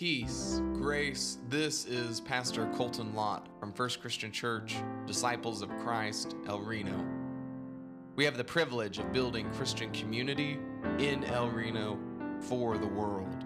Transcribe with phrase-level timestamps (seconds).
[0.00, 1.36] Peace, grace.
[1.50, 4.76] This is Pastor Colton Lott from First Christian Church,
[5.06, 7.04] Disciples of Christ, El Reno.
[8.16, 10.58] We have the privilege of building Christian community
[10.98, 11.98] in El Reno
[12.40, 13.44] for the world.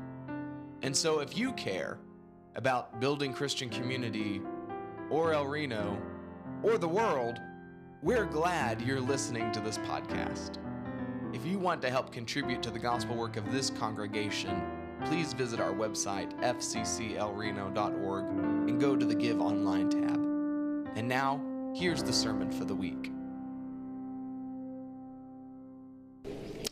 [0.82, 1.98] And so, if you care
[2.55, 4.41] about building Christian community
[5.11, 6.00] or El Reno
[6.62, 7.41] or the world,
[8.02, 10.59] we're glad you're listening to this podcast.
[11.34, 14.62] If you want to help contribute to the gospel work of this congregation,
[15.06, 18.25] please visit our website, fcclreno.org,
[18.68, 20.16] and go to the Give Online tab.
[20.96, 21.42] And now,
[21.75, 23.11] here's the sermon for the week.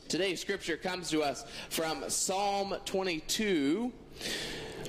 [0.09, 3.92] Today's scripture comes to us from Psalm 22.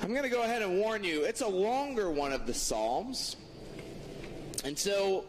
[0.03, 3.37] I'm going to go ahead and warn you, it's a longer one of the Psalms.
[4.63, 5.25] And so,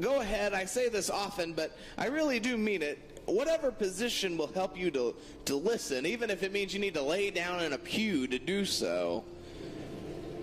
[0.00, 0.52] go ahead.
[0.52, 4.90] I say this often, but I really do mean it whatever position will help you
[4.90, 5.14] to,
[5.46, 8.38] to listen, even if it means you need to lay down in a pew to
[8.38, 9.24] do so,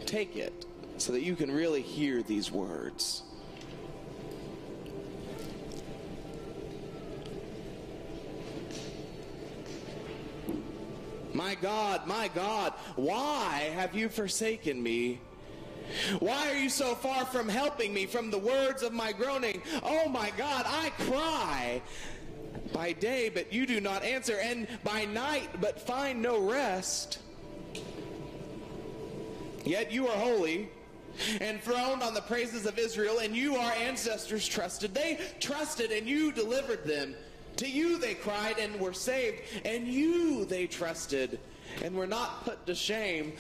[0.06, 0.66] take it
[0.98, 3.24] so that you can really hear these words.
[11.34, 15.20] My God, my God, why have you forsaken me?
[16.20, 19.62] Why are you so far from helping me from the words of my groaning?
[19.84, 21.82] Oh my God, I cry
[22.74, 27.20] by day, but you do not answer, and by night, but find no rest.
[29.64, 30.70] Yet you are holy,
[31.42, 34.94] enthroned on the praises of Israel, and you, our ancestors, trusted.
[34.94, 37.16] They trusted, and you delivered them.
[37.58, 41.40] To you they cried and were saved, and you they trusted
[41.84, 43.34] and were not put to shame.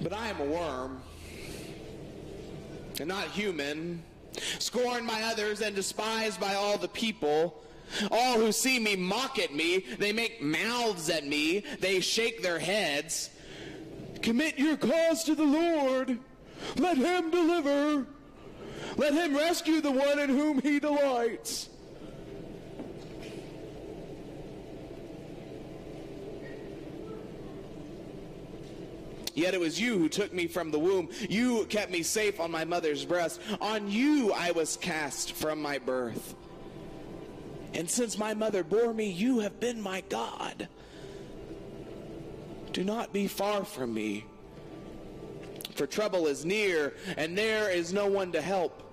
[0.00, 1.00] But I am a worm,
[2.98, 4.02] and not human
[4.58, 7.62] scorned by others and despised by all the people.
[8.10, 9.84] All who see me mock at me.
[9.98, 11.64] They make mouths at me.
[11.80, 13.30] They shake their heads.
[14.22, 16.18] Commit your cause to the Lord.
[16.76, 18.06] Let him deliver.
[18.96, 21.68] Let him rescue the one in whom he delights.
[29.34, 31.08] Yet it was you who took me from the womb.
[31.28, 33.40] You kept me safe on my mother's breast.
[33.60, 36.34] On you I was cast from my birth.
[37.74, 40.68] And since my mother bore me, you have been my God.
[42.72, 44.24] Do not be far from me,
[45.74, 48.91] for trouble is near, and there is no one to help.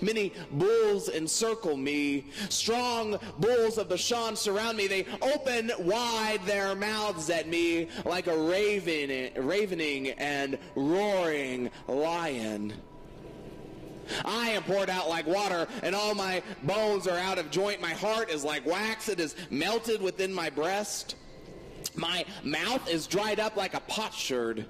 [0.00, 2.26] Many bulls encircle me.
[2.48, 4.86] Strong bulls of Bashan surround me.
[4.86, 12.72] They open wide their mouths at me like a raven, ravening and roaring lion.
[14.24, 17.80] I am poured out like water, and all my bones are out of joint.
[17.80, 21.16] My heart is like wax, it is melted within my breast.
[21.94, 24.66] My mouth is dried up like a potsherd,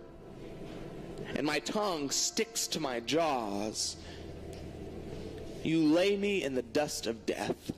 [1.35, 3.97] and my tongue sticks to my jaws.
[5.63, 7.73] You lay me in the dust of death.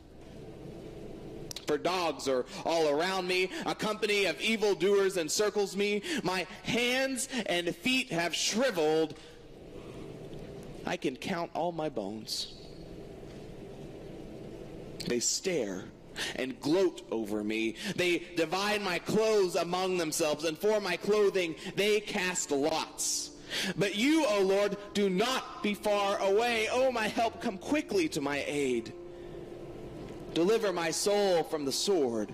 [1.67, 3.51] For dogs are all around me.
[3.67, 6.03] A company of evildoers encircles me.
[6.23, 9.15] My hands and feet have shriveled.
[10.87, 12.53] I can count all my bones.
[15.07, 15.85] They stare
[16.37, 17.77] and gloat over me.
[17.97, 23.31] They divide my clothes among themselves, and for my clothing they cast lots.
[23.77, 26.69] But you, O Lord, do not be far away.
[26.73, 28.93] O my help, come quickly to my aid.
[30.33, 32.33] Deliver my soul from the sword,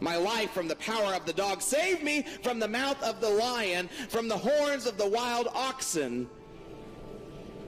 [0.00, 1.62] my life from the power of the dog.
[1.62, 6.28] Save me from the mouth of the lion, from the horns of the wild oxen.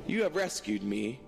[0.07, 1.21] You have rescued me.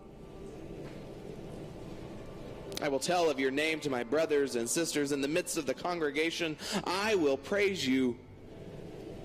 [2.83, 5.65] I will tell of your name to my brothers and sisters in the midst of
[5.65, 6.59] the congregation.
[6.84, 8.19] I will praise you.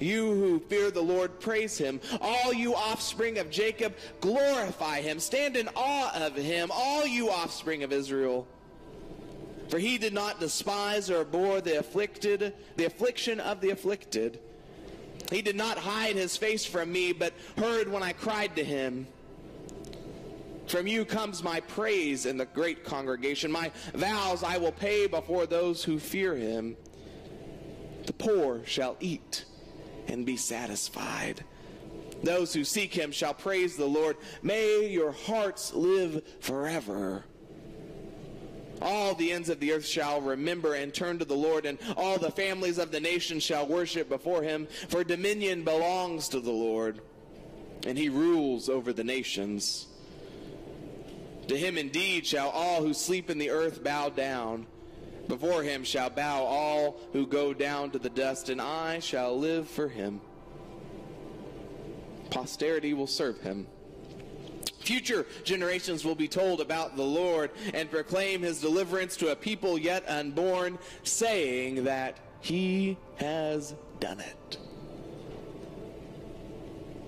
[0.01, 2.01] You who fear the Lord, praise him.
[2.19, 5.19] All you offspring of Jacob, glorify him.
[5.19, 8.47] Stand in awe of him, all you offspring of Israel.
[9.69, 14.39] For he did not despise or abhor the afflicted, the affliction of the afflicted.
[15.31, 19.07] He did not hide his face from me, but heard when I cried to him.
[20.67, 23.51] From you comes my praise in the great congregation.
[23.51, 26.75] My vows I will pay before those who fear him.
[28.05, 29.45] The poor shall eat
[30.11, 31.43] and be satisfied.
[32.23, 34.17] Those who seek him shall praise the Lord.
[34.43, 37.23] May your hearts live forever.
[38.81, 42.17] All the ends of the earth shall remember and turn to the Lord, and all
[42.17, 44.67] the families of the nations shall worship before him.
[44.89, 46.99] For dominion belongs to the Lord,
[47.85, 49.87] and he rules over the nations.
[51.47, 54.67] To him indeed shall all who sleep in the earth bow down
[55.27, 59.69] Before him shall bow all who go down to the dust, and I shall live
[59.69, 60.21] for him.
[62.29, 63.67] Posterity will serve him.
[64.79, 69.77] Future generations will be told about the Lord and proclaim his deliverance to a people
[69.77, 74.57] yet unborn, saying that he has done it.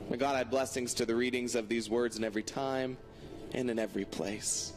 [0.10, 2.98] May God add blessings to the readings of these words in every time
[3.54, 4.74] and in every place.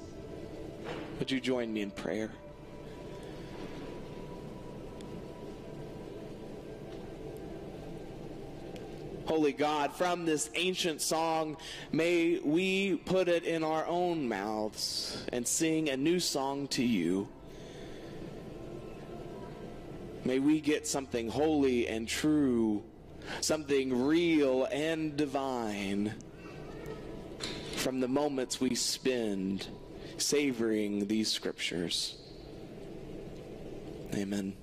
[1.19, 2.31] Would you join me in prayer?
[9.37, 11.59] Holy God, from this ancient song,
[11.93, 17.29] may we put it in our own mouths and sing a new song to you.
[20.25, 22.83] May we get something holy and true,
[23.43, 26.15] something real and divine
[27.75, 29.69] from the moments we spend
[30.17, 32.17] savoring these scriptures.
[34.15, 34.57] Amen.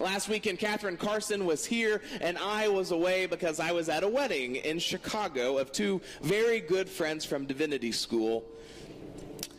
[0.00, 4.08] Last weekend, Catherine Carson was here, and I was away because I was at a
[4.08, 8.44] wedding in Chicago of two very good friends from Divinity School.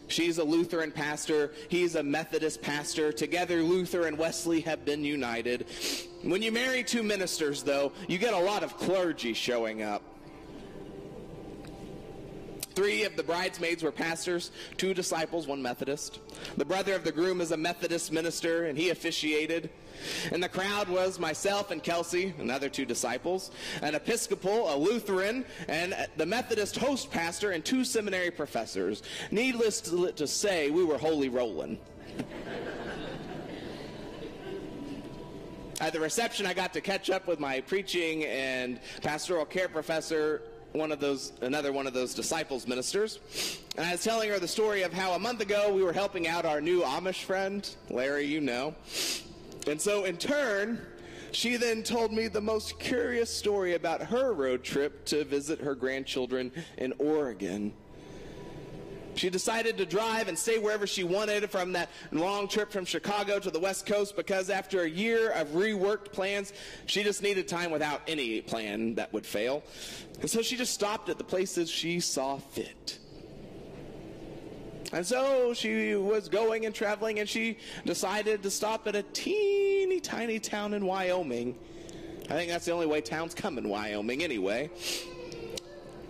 [0.08, 1.52] She's a Lutheran pastor.
[1.68, 3.12] He's a Methodist pastor.
[3.12, 5.66] Together, Luther and Wesley have been united.
[6.24, 10.02] When you marry two ministers, though, you get a lot of clergy showing up.
[12.80, 16.22] Three of the bridesmaids were pastors, two disciples, one Methodist.
[16.56, 19.70] The brother of the groom is a Methodist minister, and he officiated.
[20.32, 25.94] And the crowd was myself and Kelsey, another two disciples, an Episcopal, a Lutheran, and
[26.16, 29.04] the Methodist host pastor, and two seminary professors.
[29.30, 31.80] Needless to, say, we were holy rolling.
[35.82, 40.44] At the reception, I got to catch up with my preaching and pastoral care professor,
[40.74, 43.20] one of those another one of those disciples ministers.
[43.78, 46.28] And i was telling her the story of how a month ago we were helping
[46.28, 48.76] out our new amish friend larry you know.
[49.68, 50.86] And so in turn
[51.32, 55.76] she then told me the most curious story about her road trip to visit her
[55.76, 57.74] grandchildren in oregon
[59.20, 63.38] she decided to drive and stay wherever she wanted from that long trip from Chicago
[63.38, 66.54] to the West Coast because after a year of reworked plans,
[66.86, 69.62] she just needed time without any plan that would fail.
[70.22, 72.98] And so she just stopped at the places she saw fit.
[74.94, 80.00] And so she was going and traveling, and she decided to stop at a teeny
[80.00, 81.56] tiny town in Wyoming.
[82.30, 84.72] I think that's the only way towns come in Wyoming, anyway.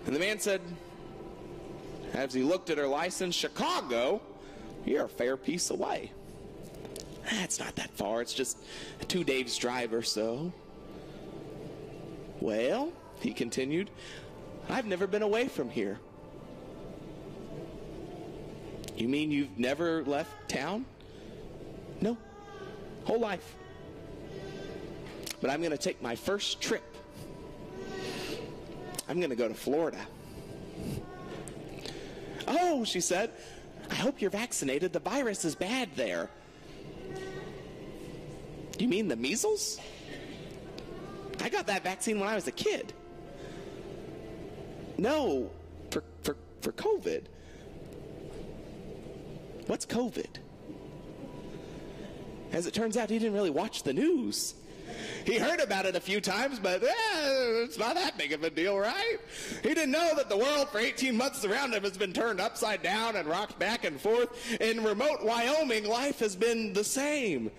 [0.06, 0.62] And the man said,
[2.14, 4.22] as he looked at her license, Chicago,
[4.86, 6.12] you're a fair piece away.
[7.32, 8.22] That's not that far.
[8.22, 8.58] It's just
[9.08, 10.52] two days' drive or so.
[12.40, 13.90] Well, he continued,
[14.70, 16.00] I've never been away from here.
[18.96, 20.86] You mean you've never left town?
[22.02, 22.18] No.
[23.06, 23.56] Whole life.
[25.42, 26.84] But I'm going to take my first trip.
[29.08, 30.00] I'm going to go to Florida.
[32.50, 33.30] Oh, she said,
[33.90, 34.92] I hope you're vaccinated.
[34.92, 36.30] The virus is bad there.
[38.80, 39.80] You mean the measles?
[41.42, 42.92] I got that vaccine when I was a kid.
[44.98, 45.50] No,
[45.92, 47.24] for, for, for COVID.
[49.68, 50.28] What's COVID?
[52.52, 54.56] As it turns out, he didn't really watch the news.
[55.26, 56.88] He heard about it a few times, but eh,
[57.64, 59.18] it's not that big of a deal, right?
[59.64, 62.82] He didn't know that the world for 18 months around him has been turned upside
[62.82, 64.30] down and rocked back and forth.
[64.62, 67.52] In remote Wyoming, life has been the same.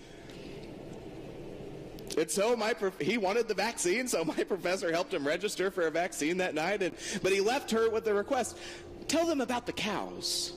[2.17, 5.91] And so my he wanted the vaccine, so my professor helped him register for a
[5.91, 6.81] vaccine that night.
[6.83, 8.57] And, but he left her with the request:
[9.07, 10.53] tell them about the cows.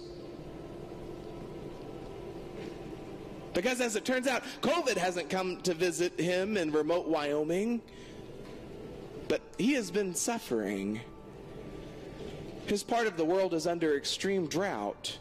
[3.54, 7.80] Because as it turns out, COVID hasn't come to visit him in remote Wyoming,
[9.28, 11.00] but he has been suffering.
[12.66, 15.18] His part of the world is under extreme drought.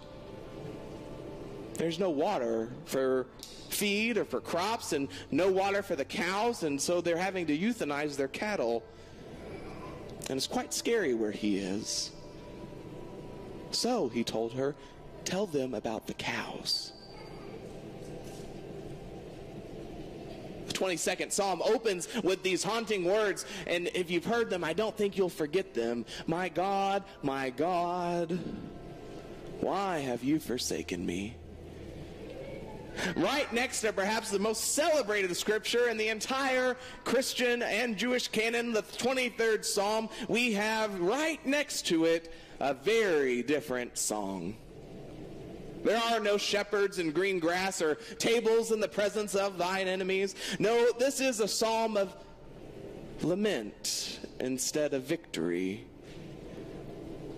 [1.75, 3.28] There's no water for
[3.70, 7.58] feed or for crops, and no water for the cows, and so they're having to
[7.58, 8.84] euthanize their cattle.
[10.30, 12.12] And it's quite scary where he is.
[13.72, 14.75] So, he told her,
[15.25, 16.93] tell them about the cows.
[20.84, 25.18] 22nd Psalm opens with these haunting words, and if you've heard them, I don't think
[25.18, 26.06] you'll forget them.
[26.28, 28.38] My God, my God,
[29.62, 31.36] why have you forsaken me?
[33.16, 36.75] Right next to perhaps the most celebrated scripture in the entire
[37.06, 43.42] Christian and Jewish canon, the 23rd Psalm, we have right next to it a very
[43.42, 44.58] different song.
[45.84, 50.36] There are no shepherds in green grass or tables in the presence of thine enemies.
[50.60, 52.16] No, this is a psalm of
[53.22, 55.86] lament instead of victory.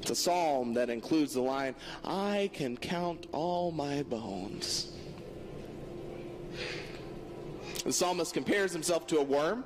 [0.02, 1.74] It's a psalm that includes the line,
[2.04, 4.92] I can count all my bones.
[7.84, 9.64] The psalmist compares himself to a worm.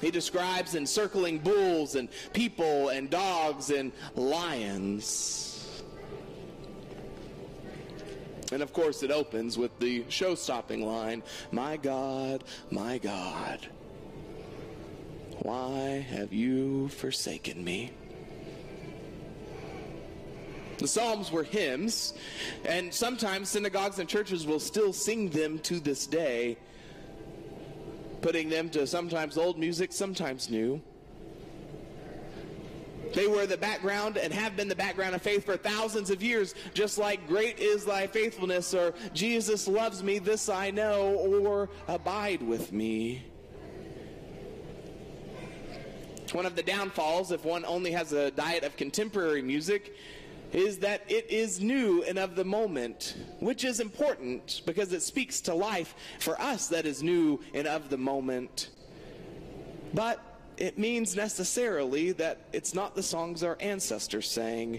[0.00, 5.51] He describes encircling bulls and people and dogs and lions.
[8.52, 13.66] And of course, it opens with the show stopping line My God, my God,
[15.40, 17.90] why have you forsaken me?
[20.78, 22.14] The Psalms were hymns,
[22.64, 26.58] and sometimes synagogues and churches will still sing them to this day,
[28.20, 30.82] putting them to sometimes old music, sometimes new.
[33.14, 36.54] They were the background and have been the background of faith for thousands of years,
[36.74, 42.42] just like Great is Thy Faithfulness, or Jesus loves me, this I know, or Abide
[42.42, 43.24] with me.
[46.32, 49.94] One of the downfalls, if one only has a diet of contemporary music,
[50.52, 55.40] is that it is new and of the moment, which is important because it speaks
[55.42, 58.70] to life for us that is new and of the moment.
[59.94, 60.31] But
[60.62, 64.78] it means necessarily that it's not the songs our ancestors sang.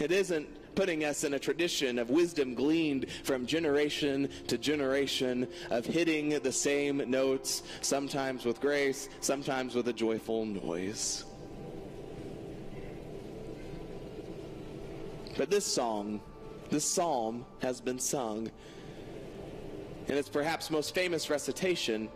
[0.00, 5.86] It isn't putting us in a tradition of wisdom gleaned from generation to generation of
[5.86, 11.24] hitting the same notes, sometimes with grace, sometimes with a joyful noise.
[15.36, 16.20] But this song,
[16.70, 18.50] this psalm has been sung.
[20.08, 22.08] And its perhaps most famous recitation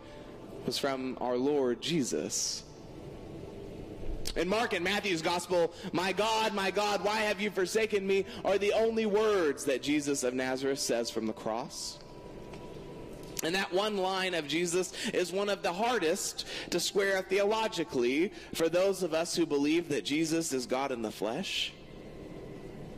[0.67, 2.63] was from our Lord Jesus.
[4.35, 8.25] In Mark and Matthew's gospel, My God, my God, why have you forsaken me?
[8.43, 11.97] are the only words that Jesus of Nazareth says from the cross.
[13.43, 18.67] And that one line of Jesus is one of the hardest to square theologically for
[18.67, 21.71] those of us who believe that Jesus is God in the flesh.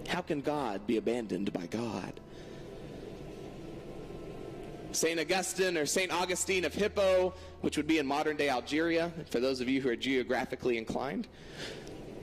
[0.08, 2.20] How can God be abandoned by God?
[4.92, 5.20] St.
[5.20, 6.12] Augustine or St.
[6.12, 9.90] Augustine of Hippo, which would be in modern day Algeria, for those of you who
[9.90, 11.28] are geographically inclined.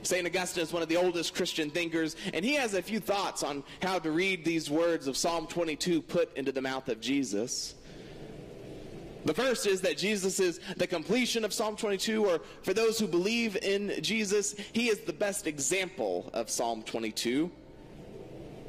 [0.02, 0.24] St.
[0.24, 3.64] Augustine is one of the oldest Christian thinkers, and he has a few thoughts on
[3.82, 7.74] how to read these words of Psalm 22 put into the mouth of Jesus.
[9.24, 13.08] The first is that Jesus is the completion of Psalm 22, or for those who
[13.08, 17.50] believe in Jesus, he is the best example of Psalm 22.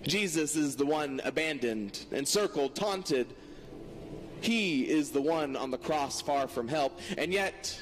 [0.01, 3.35] Jesus is the one abandoned, encircled, taunted.
[4.41, 6.99] He is the one on the cross far from help.
[7.17, 7.79] And yet,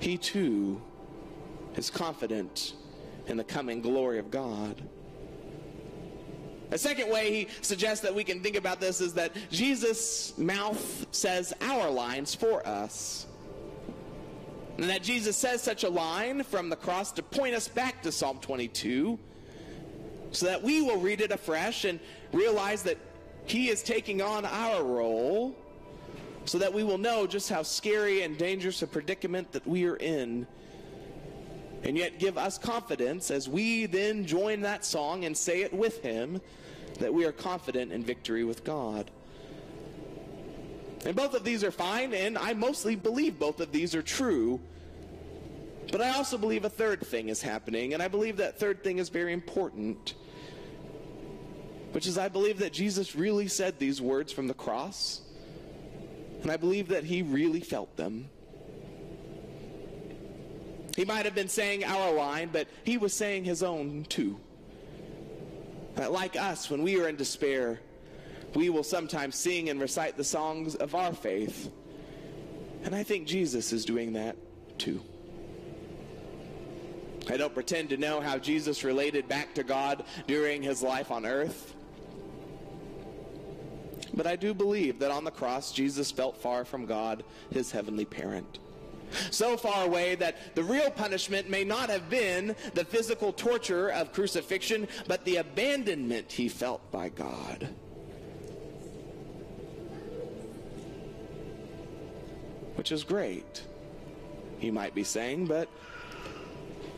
[0.00, 0.80] he too
[1.76, 2.74] is confident
[3.26, 4.82] in the coming glory of God.
[6.70, 11.06] A second way he suggests that we can think about this is that Jesus' mouth
[11.12, 13.26] says our lines for us.
[14.78, 18.10] And that Jesus says such a line from the cross to point us back to
[18.10, 19.18] Psalm 22
[20.32, 22.00] so that we will read it afresh and
[22.32, 22.98] realize that
[23.46, 25.54] He is taking on our role
[26.46, 29.96] so that we will know just how scary and dangerous a predicament that we are
[29.96, 30.46] in.
[31.82, 36.02] And yet give us confidence as we then join that song and say it with
[36.02, 36.40] Him
[36.98, 39.10] that we are confident in victory with God.
[41.04, 44.58] And both of these are fine, and I mostly believe both of these are true.
[45.92, 48.98] But I also believe a third thing is happening, and I believe that third thing
[48.98, 50.14] is very important
[51.94, 55.20] which is I believe that Jesus really said these words from the cross,
[56.42, 58.28] and I believe that he really felt them.
[60.96, 64.40] He might have been saying our line, but he was saying his own too.
[65.94, 67.78] That like us, when we are in despair,
[68.56, 71.70] we will sometimes sing and recite the songs of our faith.
[72.82, 74.34] And I think Jesus is doing that
[74.78, 75.00] too.
[77.30, 81.24] I don't pretend to know how Jesus related back to God during his life on
[81.24, 81.73] earth.
[84.16, 88.04] But I do believe that on the cross, Jesus felt far from God, his heavenly
[88.04, 88.58] parent.
[89.30, 94.12] So far away that the real punishment may not have been the physical torture of
[94.12, 97.68] crucifixion, but the abandonment he felt by God.
[102.76, 103.62] Which is great,
[104.60, 105.68] you might be saying, but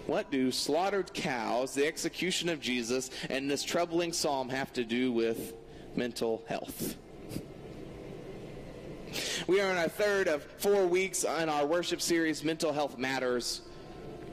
[0.07, 5.13] what do slaughtered cows, the execution of Jesus, and this troubling psalm have to do
[5.13, 5.53] with
[5.95, 6.97] mental health?
[9.47, 13.63] We are in our third of four weeks on our worship series, Mental Health Matters.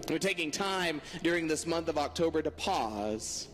[0.09, 3.47] We're taking time during this month of October to pause,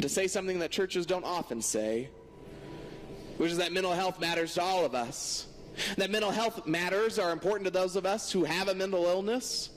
[0.00, 2.08] to say something that churches don't often say,
[3.36, 5.46] which is that mental health matters to all of us.
[5.96, 9.70] That mental health matters are important to those of us who have a mental illness,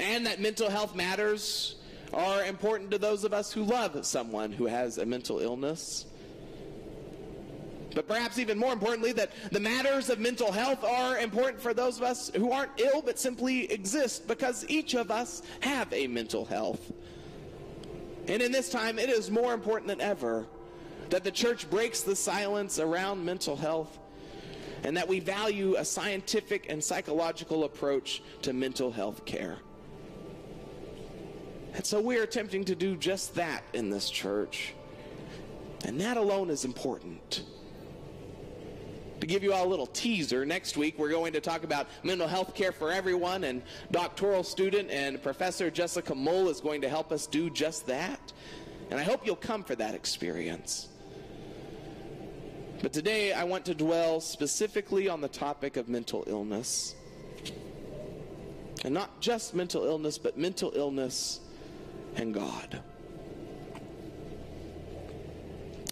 [0.00, 1.76] and that mental health matters
[2.12, 6.06] are important to those of us who love someone who has a mental illness.
[7.94, 11.96] But perhaps even more importantly, that the matters of mental health are important for those
[11.96, 16.44] of us who aren't ill but simply exist because each of us have a mental
[16.44, 16.92] health.
[18.26, 20.46] And in this time, it is more important than ever
[21.10, 23.98] that the church breaks the silence around mental health
[24.82, 29.58] and that we value a scientific and psychological approach to mental health care.
[31.74, 34.74] And so we're attempting to do just that in this church.
[35.84, 37.44] And that alone is important.
[39.24, 42.28] To give you all a little teaser, next week we're going to talk about mental
[42.28, 47.10] health care for everyone, and doctoral student and Professor Jessica Mull is going to help
[47.10, 48.34] us do just that.
[48.90, 50.88] And I hope you'll come for that experience.
[52.82, 56.94] But today I want to dwell specifically on the topic of mental illness.
[58.84, 61.40] And not just mental illness, but mental illness
[62.16, 62.82] and God.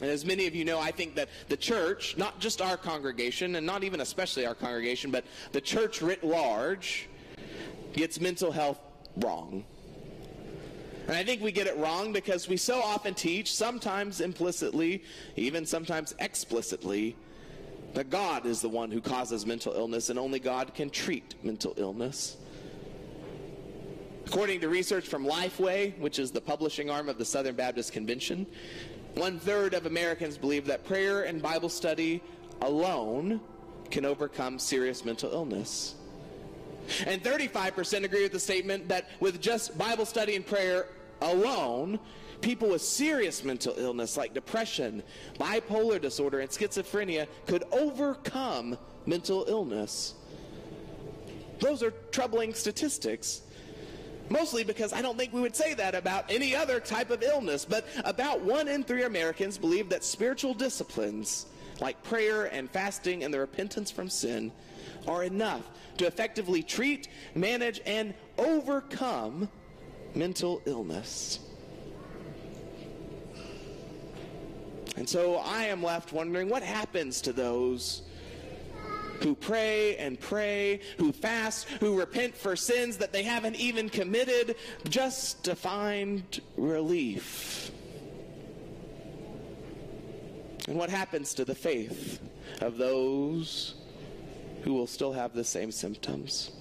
[0.02, 3.54] And as many of you know, I think that the church, not just our congregation,
[3.54, 7.08] and not even especially our congregation, but the church writ large,
[7.92, 8.80] gets mental health
[9.18, 9.64] wrong.
[11.06, 15.04] And I think we get it wrong because we so often teach, sometimes implicitly,
[15.36, 17.14] even sometimes explicitly,
[17.94, 21.74] that God is the one who causes mental illness and only God can treat mental
[21.76, 22.38] illness.
[24.26, 28.46] According to research from Lifeway, which is the publishing arm of the Southern Baptist Convention,
[29.14, 32.22] one third of Americans believe that prayer and Bible study
[32.60, 33.40] alone
[33.90, 35.94] can overcome serious mental illness.
[37.06, 40.88] And 35% agree with the statement that with just Bible study and prayer
[41.20, 42.00] alone,
[42.40, 45.02] people with serious mental illness like depression,
[45.38, 50.14] bipolar disorder, and schizophrenia could overcome mental illness.
[51.60, 53.42] Those are troubling statistics.
[54.32, 57.66] Mostly because I don't think we would say that about any other type of illness,
[57.66, 61.44] but about one in three Americans believe that spiritual disciplines
[61.82, 64.50] like prayer and fasting and the repentance from sin
[65.06, 65.68] are enough
[65.98, 69.50] to effectively treat, manage, and overcome
[70.14, 71.40] mental illness.
[74.96, 78.00] And so I am left wondering what happens to those
[79.22, 84.56] who pray and pray, who fast, who repent for sins that they haven't even committed
[84.88, 87.70] just to find relief.
[90.68, 92.20] And what happens to the faith
[92.60, 93.74] of those
[94.62, 96.52] who will still have the same symptoms?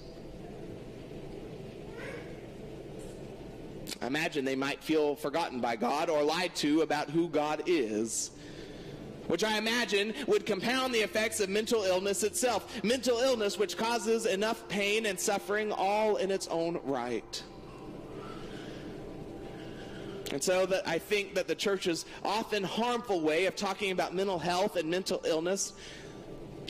[4.00, 8.32] I imagine they might feel forgotten by God or lied to about who God is
[9.26, 12.82] which I imagine would compound the effects of mental illness itself.
[12.84, 17.42] Mental illness which causes enough pain and suffering all in its own right.
[20.32, 24.38] And so that I think that the church's often harmful way of talking about mental
[24.38, 25.74] health and mental illness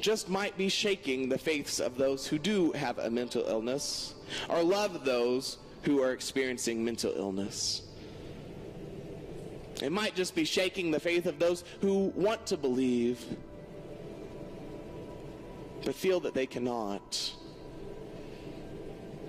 [0.00, 4.14] just might be shaking the faiths of those who do have a mental illness
[4.48, 7.82] or love those who are experiencing mental illness.
[9.82, 13.20] It might just be shaking the faith of those who want to believe,
[15.84, 17.32] but feel that they cannot,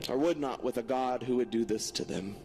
[0.07, 2.35] or would not with a God who would do this to them.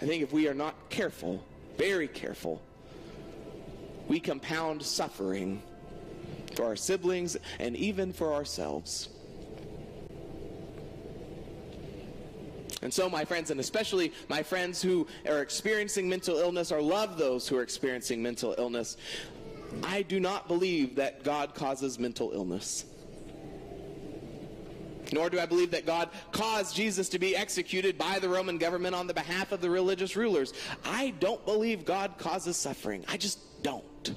[0.00, 1.42] I think if we are not careful,
[1.76, 2.62] very careful,
[4.06, 5.60] we compound suffering
[6.54, 9.08] for our siblings and even for ourselves.
[12.84, 17.16] And so, my friends, and especially my friends who are experiencing mental illness or love
[17.16, 18.98] those who are experiencing mental illness,
[19.82, 22.84] I do not believe that God causes mental illness.
[25.12, 28.94] Nor do I believe that God caused Jesus to be executed by the Roman government
[28.94, 30.52] on the behalf of the religious rulers.
[30.84, 33.04] I don't believe God causes suffering.
[33.08, 34.14] I just don't.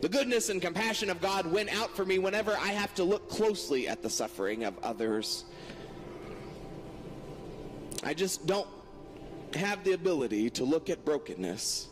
[0.00, 3.28] The goodness and compassion of God went out for me whenever I have to look
[3.28, 5.44] closely at the suffering of others.
[8.02, 8.68] I just don't
[9.54, 11.88] have the ability to look at brokenness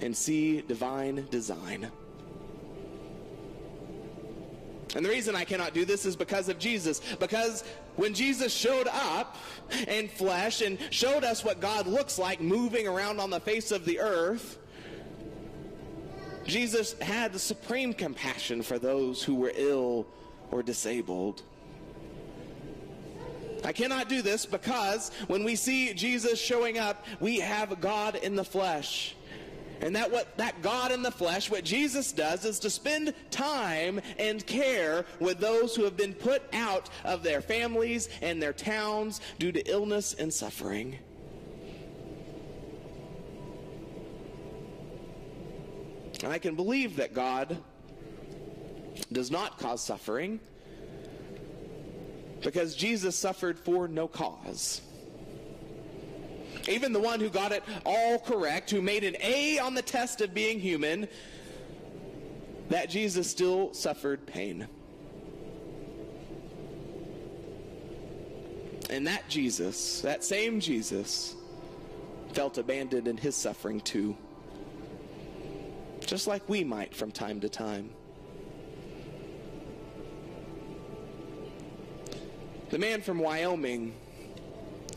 [0.00, 1.90] and see divine design.
[4.96, 7.00] And the reason I cannot do this is because of Jesus.
[7.20, 7.62] Because
[7.96, 9.36] when Jesus showed up
[9.86, 13.84] in flesh and showed us what God looks like moving around on the face of
[13.84, 14.58] the earth,
[16.44, 20.06] Jesus had the supreme compassion for those who were ill
[20.50, 21.42] or disabled.
[23.64, 28.36] I cannot do this because when we see Jesus showing up, we have God in
[28.36, 29.14] the flesh.
[29.82, 34.00] And that what that God in the flesh, what Jesus does is to spend time
[34.18, 39.20] and care with those who have been put out of their families and their towns
[39.38, 40.98] due to illness and suffering.
[46.22, 47.56] And I can believe that God
[49.10, 50.40] does not cause suffering
[52.42, 54.80] because Jesus suffered for no cause.
[56.68, 60.20] Even the one who got it all correct, who made an A on the test
[60.20, 61.08] of being human,
[62.68, 64.68] that Jesus still suffered pain.
[68.88, 71.34] And that Jesus, that same Jesus,
[72.32, 74.16] felt abandoned in his suffering too.
[76.00, 77.90] Just like we might from time to time.
[82.70, 83.94] The man from Wyoming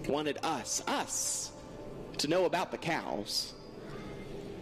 [0.08, 1.52] wanted us, us,
[2.20, 3.54] to know about the cows.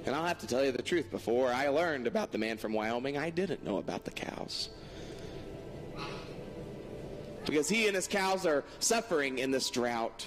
[0.06, 2.72] And I'll have to tell you the truth, before I learned about the man from
[2.72, 4.70] Wyoming, I didn't know about the cows.
[7.46, 10.26] Because he and his cows are suffering in this drought.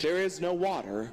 [0.00, 1.12] There is no water.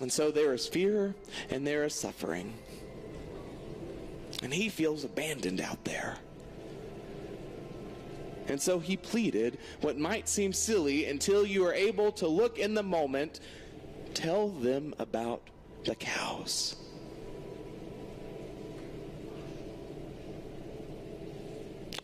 [0.00, 1.14] And so there is fear
[1.50, 2.54] and there is suffering.
[4.42, 6.16] And he feels abandoned out there.
[8.46, 12.74] And so he pleaded what might seem silly until you are able to look in
[12.74, 13.40] the moment,
[14.12, 15.42] tell them about
[15.84, 16.76] the cows.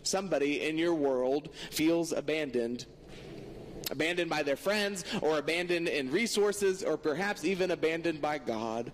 [0.03, 2.87] Somebody in your world feels abandoned.
[3.90, 8.92] Abandoned by their friends, or abandoned in resources, or perhaps even abandoned by God.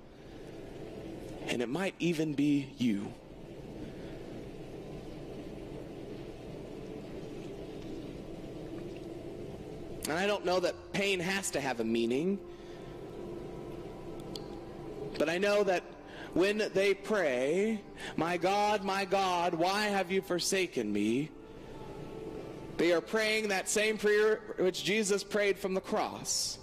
[1.46, 3.14] And it might even be you.
[10.08, 12.38] And I don't know that pain has to have a meaning.
[15.18, 15.82] But I know that
[16.34, 17.80] when they pray,
[18.16, 21.30] My God, my God, why have you forsaken me?
[22.76, 26.58] They are praying that same prayer which Jesus prayed from the cross.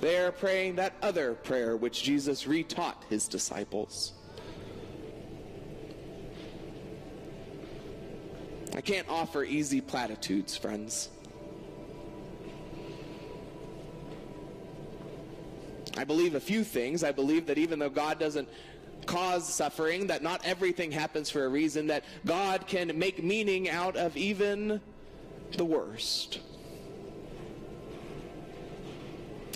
[0.00, 4.12] They are praying that other prayer which Jesus retaught his disciples.
[8.76, 11.08] I can't offer easy platitudes, friends.
[15.96, 17.02] I believe a few things.
[17.02, 18.48] I believe that even though God doesn't
[19.06, 23.96] cause suffering, that not everything happens for a reason, that God can make meaning out
[23.96, 24.80] of even
[25.56, 26.40] the worst.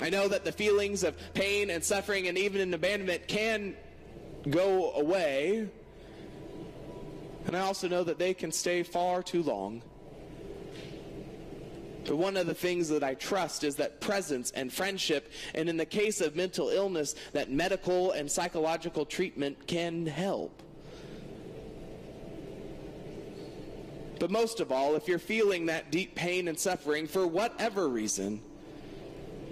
[0.03, 3.77] I know that the feelings of pain and suffering and even an abandonment can
[4.49, 5.69] go away.
[7.47, 9.83] And I also know that they can stay far too long.
[12.11, 15.77] But one of the things that I trust is that presence and friendship, and in
[15.77, 20.61] the case of mental illness, that medical and psychological treatment can help.
[24.19, 28.41] But most of all, if you're feeling that deep pain and suffering for whatever reason,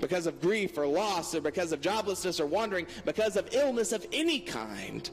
[0.00, 4.04] because of grief or loss, or because of joblessness or wandering, because of illness of
[4.12, 5.08] any kind,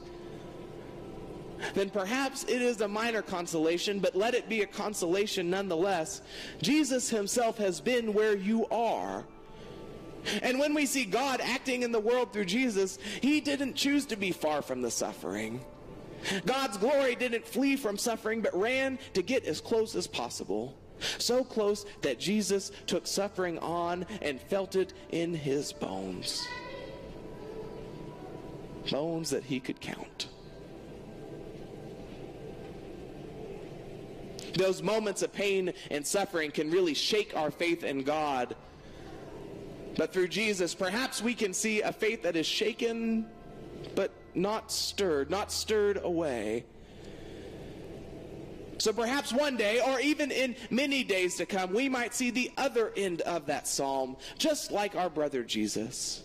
[1.74, 6.22] then perhaps it is a minor consolation, but let it be a consolation nonetheless.
[6.62, 9.24] Jesus himself has been where you are.
[10.42, 14.16] And when we see God acting in the world through Jesus, he didn't choose to
[14.16, 15.60] be far from the suffering.
[16.44, 20.76] God's glory didn't flee from suffering, but ran to get as close as possible.
[21.18, 26.46] So close that Jesus took suffering on and felt it in his bones.
[28.90, 30.28] Bones that he could count.
[34.56, 38.56] Those moments of pain and suffering can really shake our faith in God.
[39.96, 43.26] But through Jesus, perhaps we can see a faith that is shaken
[43.94, 46.64] but not stirred, not stirred away.
[48.78, 52.50] So perhaps one day, or even in many days to come, we might see the
[52.58, 56.22] other end of that psalm, just like our brother Jesus.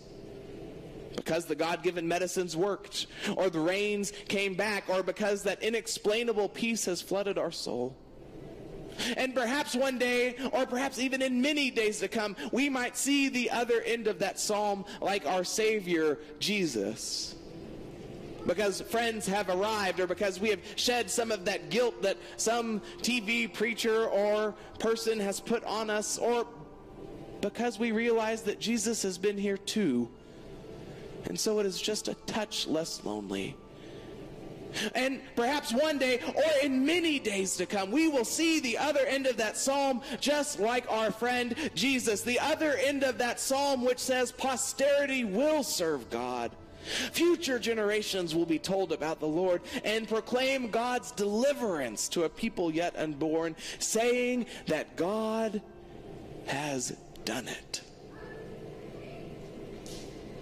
[1.15, 6.50] Because the God given medicines worked, or the rains came back, or because that inexplainable
[6.50, 7.96] peace has flooded our soul.
[9.17, 13.30] And perhaps one day, or perhaps even in many days to come, we might see
[13.30, 17.36] the other end of that psalm like our Savior, Jesus.
[18.45, 22.82] Because friends have arrived, or because we have shed some of that guilt that some
[23.01, 26.47] TV preacher or person has put on us, or
[27.41, 30.10] because we realize that Jesus has been here too.
[31.25, 33.56] And so it is just a touch less lonely.
[34.95, 39.01] And perhaps one day, or in many days to come, we will see the other
[39.01, 42.21] end of that psalm just like our friend Jesus.
[42.21, 46.51] The other end of that psalm, which says, Posterity will serve God.
[47.12, 52.71] Future generations will be told about the Lord and proclaim God's deliverance to a people
[52.71, 55.62] yet unborn, saying that God
[56.47, 57.81] has done it.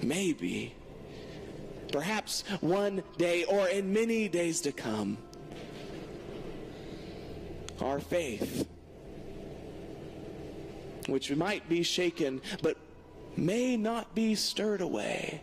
[0.01, 0.73] Maybe,
[1.91, 5.17] perhaps one day or in many days to come,
[7.81, 8.67] our faith,
[11.07, 12.77] which might be shaken but
[13.35, 15.41] may not be stirred away,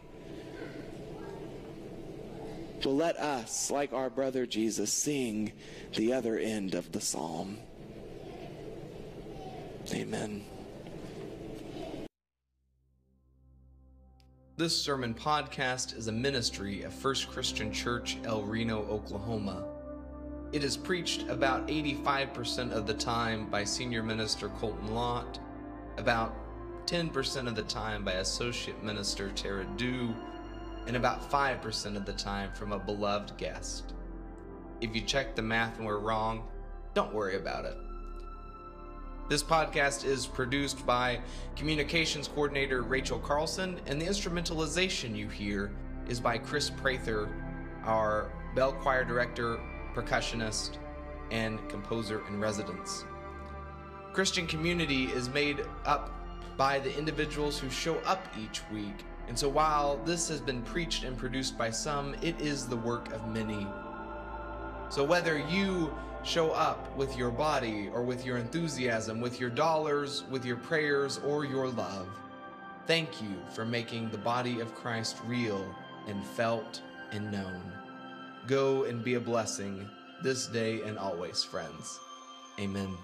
[2.86, 5.52] will let us, like our brother Jesus, sing
[5.96, 7.58] the other end of the psalm.
[9.92, 10.44] Amen.
[14.58, 19.66] This sermon podcast is a ministry of First Christian Church, El Reno, Oklahoma.
[20.50, 25.38] It is preached about 85% of the time by Senior Minister Colton Lott,
[25.98, 26.34] about
[26.86, 30.14] 10% of the time by Associate Minister Tara Dew,
[30.86, 33.92] and about 5% of the time from a beloved guest.
[34.80, 36.48] If you check the math and we're wrong,
[36.94, 37.76] don't worry about it.
[39.28, 41.18] This podcast is produced by
[41.56, 45.72] Communications Coordinator Rachel Carlson, and the instrumentalization you hear
[46.08, 47.28] is by Chris Prather,
[47.82, 49.58] our bell choir director,
[49.96, 50.78] percussionist,
[51.32, 53.04] and composer in residence.
[54.12, 56.12] Christian community is made up
[56.56, 61.02] by the individuals who show up each week, and so while this has been preached
[61.02, 63.66] and produced by some, it is the work of many.
[64.88, 65.92] So whether you
[66.26, 71.20] show up with your body or with your enthusiasm, with your dollars, with your prayers,
[71.24, 72.08] or your love.
[72.86, 75.64] Thank you for making the body of Christ real
[76.08, 77.62] and felt and known.
[78.46, 79.88] Go and be a blessing
[80.22, 81.98] this day and always, friends.
[82.58, 82.96] Amen.